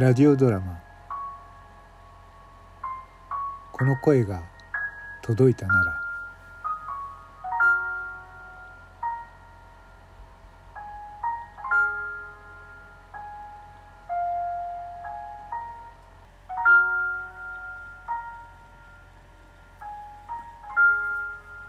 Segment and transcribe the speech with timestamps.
[0.00, 0.80] ラジオドラマ
[3.70, 4.40] 「この声が
[5.20, 6.00] 届いたなら」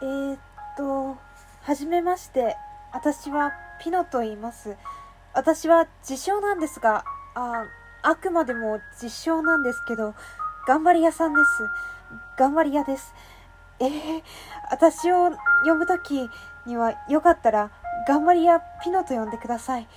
[0.04, 0.40] えー、っ
[0.78, 1.18] と、
[1.64, 2.56] はじめまして。
[2.94, 4.78] 私はピノと言います。
[5.34, 7.66] 私は自称なんですが、あ、
[8.04, 10.16] あくまでも自称なんですけど、
[10.68, 11.70] 頑張り屋さんです。
[12.38, 13.14] 頑張り屋です。
[13.80, 14.24] えー、
[14.70, 15.32] 私を
[15.66, 16.30] 呼ぶとき
[16.66, 17.72] にはよかったら、
[18.08, 19.88] 頑張り屋ピノと呼んでください。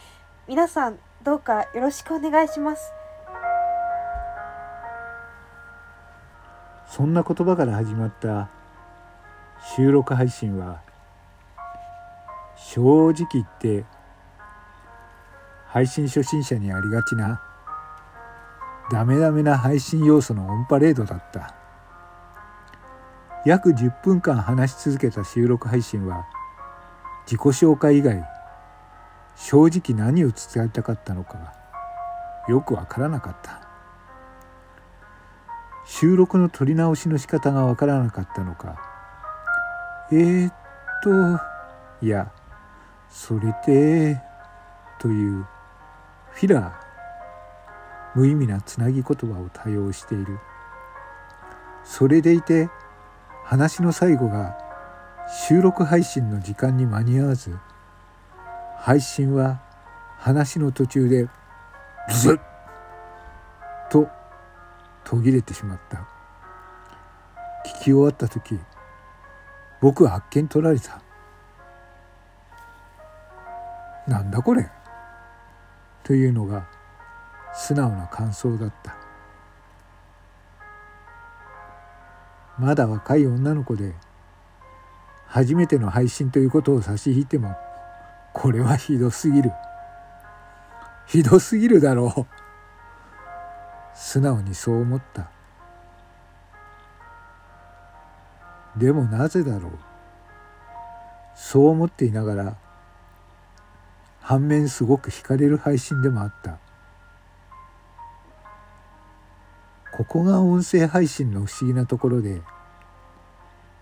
[0.47, 2.93] 皆さん、どうかよろしくお願いします。
[6.87, 8.49] そんな言葉から始まった
[9.77, 10.81] 収録配信は
[12.57, 13.85] 正直言って
[15.67, 17.43] 配信初心者にありがちな
[18.91, 21.55] ダメダメな配信要素のオンパレードだった。
[23.47, 26.27] 約10分間話し続けた収録配信は
[27.27, 28.25] 自己紹介以外
[29.37, 31.53] 正直何を伝えたかったのか
[32.49, 33.61] よくわからなかった。
[35.87, 38.77] 収録の撮り直しの仕方がわからなかったのか
[40.11, 40.55] えー、っ
[41.03, 41.45] と
[42.05, 42.33] いや
[43.11, 44.21] それで
[44.99, 45.47] という
[46.33, 46.84] フィラー。
[48.15, 50.39] 無意味なつなぎ言葉を多用している。
[51.85, 52.69] それでいて
[53.45, 54.57] 話の最後が
[55.49, 57.57] 収録配信の時間に間に合わず
[58.79, 59.61] 配信は
[60.19, 61.29] 話の途中で
[62.07, 62.41] ブスッ
[63.91, 64.09] と
[65.05, 66.07] 途切れてしまった。
[67.67, 68.59] 聞き終わった時
[69.81, 71.03] 僕はあっけに取られた。
[74.07, 74.71] なんだこれ？
[76.03, 76.67] というのが
[77.55, 78.97] 素直な感想だった。
[82.59, 83.95] まだ若い女の子で
[85.27, 87.57] 初めての配信ということを差し引いても
[88.33, 89.53] これはひどすぎる。
[91.07, 92.27] ひどすぎるだろう。
[93.95, 95.31] 素直にそう思った。
[98.77, 99.73] でもなぜだろう。
[101.37, 102.57] そう思っていながら
[104.21, 106.59] 反面すごく惹かれる配信でもあった。
[109.97, 112.43] ここが音声配信の不思議なところで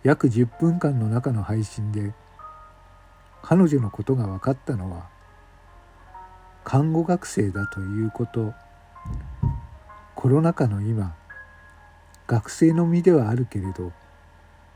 [0.03, 2.13] 約10分間の中の配信で
[3.41, 5.09] 彼女のことが分かったのは
[6.65, 8.53] 看護学生だということ。
[10.15, 11.17] コロナ禍の今
[12.27, 13.91] 学生の身ではあるけれど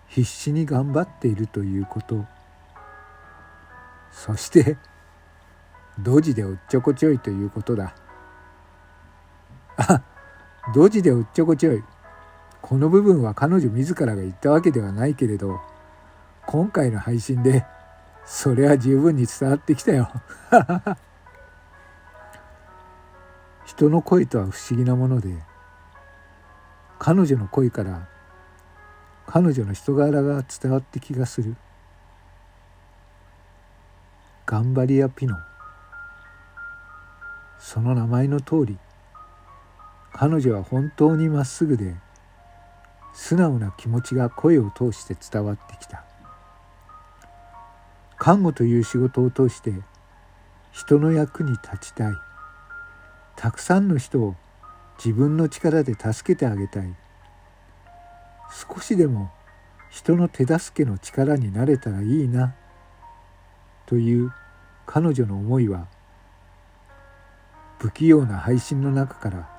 [0.09, 2.25] 必死に頑張っているということ。
[4.11, 4.79] そして
[5.99, 7.95] ドジでおっちょこちょいということだ。
[10.77, 11.83] ドジでおっちょこちょい。
[12.61, 15.59] この部分は彼女自らが言ったわけではないけれど
[16.45, 17.65] 今回の配信で
[18.27, 20.11] それは十分に伝わってきたよ。
[23.65, 25.43] 人の声とは不思議なもので
[26.99, 28.07] 彼女の声から
[29.27, 31.57] 彼女の人柄が伝わって気がする。
[34.45, 35.39] 頑張り屋ピノ。
[37.59, 38.79] その名前の通り
[40.19, 41.95] 彼女は本当にまっすぐで
[43.13, 46.05] 素直な気持ちが声を通して伝わってきた。
[48.17, 49.75] 看護という仕事を通して
[50.73, 52.13] 人の役に立ちたい。
[53.37, 54.37] たくさんの人を
[54.97, 56.95] 自分の力で助けてあげたい。
[58.75, 59.31] 少しでも
[59.91, 62.55] 人の手助けの力になれたらいいな
[63.85, 64.33] という
[64.87, 65.89] 彼女の思いは
[67.79, 69.56] 不器用な配信の中から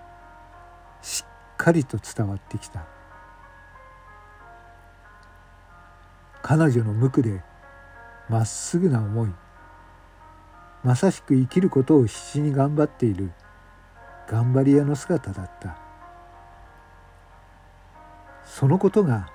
[1.08, 2.86] しっかりと伝わってきた。
[6.42, 7.42] 彼女の無垢で
[8.28, 9.30] まっすぐな思い
[10.84, 13.32] まさしく生きることを必死に頑張っている
[14.28, 15.78] 頑張り屋の姿だった。
[18.44, 19.30] そのことが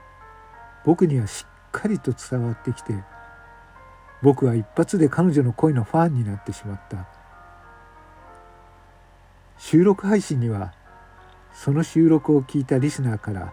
[0.84, 2.92] 僕にはしっかりと伝わってきて
[4.22, 7.08] 僕は一発で彼女の声のファンになってしまった。
[9.56, 10.74] 収録配信には
[11.52, 13.52] その収録を聞いたリスナーから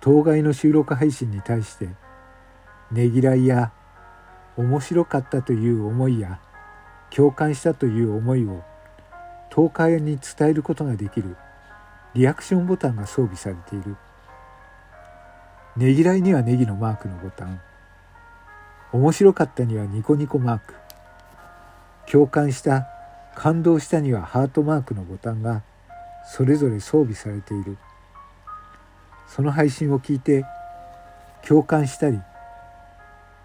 [0.00, 1.88] 当該の収録配信に対して
[2.90, 3.72] ねぎらいや
[4.56, 6.40] 面白かったという思いや
[7.10, 8.62] 共感したという思いを
[9.54, 11.36] 東海に伝えることができる
[12.14, 13.96] リアクションボタンが装備されている。
[15.76, 17.60] ねぎらいにはネギのマークのボタン。
[18.92, 20.74] 面白かったにはニコニコマーク。
[22.10, 22.88] 共感した
[23.36, 25.62] 感動したにはハートマークのボタンが
[26.30, 27.78] それぞれ装備されている。
[29.28, 30.44] その配信を聞いて
[31.46, 32.18] 共感したり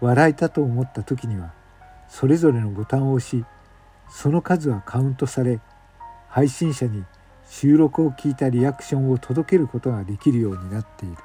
[0.00, 1.52] 笑えたと思った時には
[2.08, 3.44] それぞれのボタンを押し
[4.08, 5.60] その数はカウントされ
[6.28, 7.04] 配信者に
[7.48, 11.16] 収録を聞いたリアクションを届けることができるようになっている。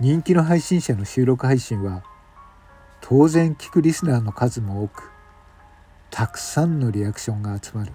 [0.00, 2.04] 人気の配信者の収録配信は
[3.00, 5.10] 当然聞くリスナーの数も多く
[6.10, 7.92] たくさんのリアクションが集まる。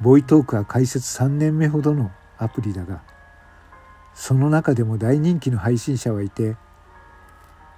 [0.00, 3.02] ボイトークは開設3年目ほどのアプリだが
[4.14, 6.56] その中でも大人気の配信者はいて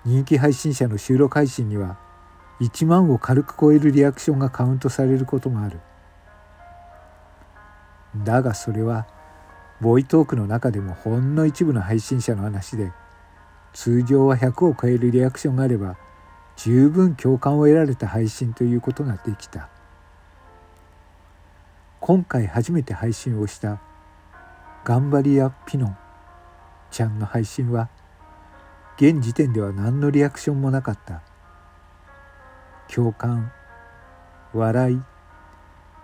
[0.05, 1.99] 人気配信者の収録配信には
[2.61, 5.81] 1万を軽く超えるリアクションがカウントされることもある。
[8.25, 9.07] だがそれは
[9.81, 12.93] ボイトークの中でもほんの一部の配信者の話で
[13.73, 15.97] 通常は100を超えるリアクションがあれば
[16.57, 19.69] 十分共感を得られた配信ということができた。
[22.01, 23.79] 今回初めて配信をした
[24.85, 25.97] 頑張り屋ピノン
[26.91, 27.91] ちゃんの配信は
[28.97, 31.23] 現時点では何のリアクションもなかった。
[32.89, 33.53] 共感
[34.53, 35.01] 笑い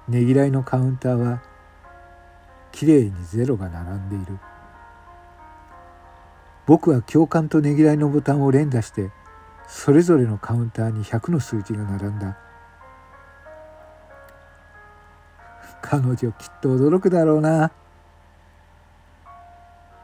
[0.08, 1.42] ねぎらいのカウンターは
[2.72, 4.38] きれいにゼロが並んでいる。
[6.66, 9.10] 僕は共感とねぎらいのボタンを連打して
[9.66, 12.36] それぞれのカウンターに100の数字が並んだ。
[15.88, 16.28] 彼女きっ
[16.60, 17.70] と驚くだろうな。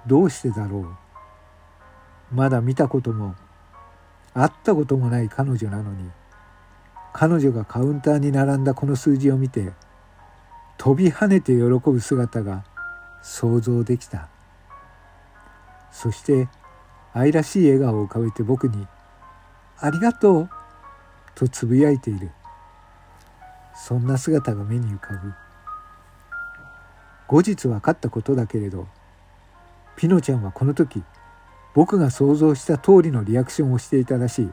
[0.07, 0.79] どうしてだろ
[2.31, 2.35] う。
[2.35, 3.35] まだ見たことも
[4.33, 6.09] 会ったこともない彼女なのに
[7.13, 9.73] 彼女がカウンターに並んだこの数字を見て
[10.79, 12.65] 飛び跳ねて喜ぶ姿が
[13.23, 14.29] 想像できた。
[15.91, 16.49] そして
[17.13, 18.87] 愛らしい笑顔を浮かべて僕に
[19.79, 20.51] 「ありがとう」
[21.35, 22.31] とつぶやいている。
[23.75, 25.35] そんな姿が目に浮かぶ。
[27.33, 28.87] 後日分かったことだけれど
[29.97, 31.03] ピノちゃんはこの時
[31.75, 34.51] 僕が想像した通りのリアクションをしていたらしい。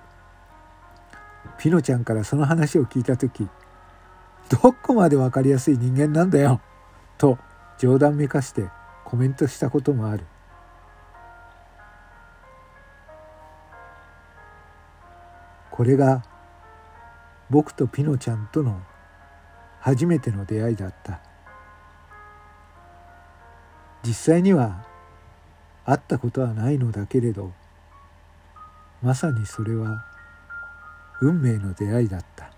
[1.57, 3.49] ピノちゃんからその話を聞いた時
[4.47, 6.61] どこまで分かりやすい人間なんだよ
[7.17, 7.37] と
[7.77, 8.69] 冗談めかして
[9.03, 10.23] コメントしたこともある。
[15.69, 16.23] これが
[17.49, 18.79] 僕とピノちゃんとの
[19.81, 21.19] 初めての出会いだった。
[24.06, 24.86] 実際には
[25.86, 27.51] 会ったことはないのだけれど
[29.01, 30.06] まさにそれは
[31.22, 32.51] 運命の出会いだった。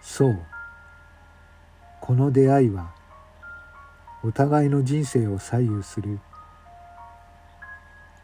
[0.00, 0.38] そう。
[2.00, 2.92] この出会いは
[4.24, 6.18] お互いの人生を左右する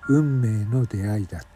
[0.09, 1.56] 運命の出会いだった。